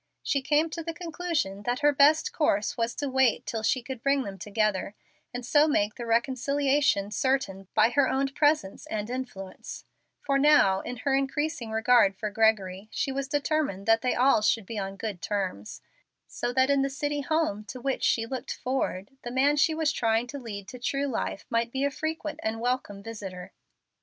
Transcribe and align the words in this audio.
She 0.23 0.41
came 0.41 0.67
to 0.71 0.81
the 0.81 0.95
conclusion 0.95 1.61
that 1.61 1.81
her 1.81 1.93
best 1.93 2.33
course 2.33 2.75
was 2.75 2.95
to 2.95 3.07
wait 3.07 3.45
till 3.45 3.61
she 3.61 3.83
could 3.83 4.01
bring 4.01 4.23
them 4.23 4.39
together, 4.39 4.95
and 5.31 5.45
so 5.45 5.67
make 5.67 5.93
the 5.93 6.07
reconciliation 6.07 7.11
certain 7.11 7.67
by 7.75 7.91
her 7.91 8.09
own 8.09 8.29
presence 8.29 8.87
and 8.87 9.11
influence; 9.11 9.85
for 10.19 10.39
now, 10.39 10.79
in 10.79 10.97
her 11.05 11.13
increasing 11.13 11.69
regard 11.69 12.15
for 12.15 12.31
Gregory, 12.31 12.89
she 12.91 13.11
was 13.11 13.27
determined 13.27 13.85
that 13.85 14.01
they 14.01 14.15
all 14.15 14.41
should 14.41 14.65
be 14.65 14.79
on 14.79 14.95
good 14.95 15.21
terms, 15.21 15.83
so 16.25 16.51
that 16.51 16.71
in 16.71 16.81
the 16.81 16.89
city 16.89 17.21
home 17.21 17.63
to 17.65 17.79
which 17.79 18.03
she 18.03 18.25
looked 18.25 18.55
forward 18.55 19.11
the 19.21 19.29
man 19.29 19.55
she 19.55 19.75
was 19.75 19.91
trying 19.91 20.25
to 20.25 20.39
lead 20.39 20.67
to 20.69 20.79
true 20.79 21.05
life 21.05 21.45
might 21.47 21.71
be 21.71 21.83
a 21.83 21.91
frequent 21.91 22.39
and 22.41 22.59
welcome 22.59 23.03
visitor. 23.03 23.51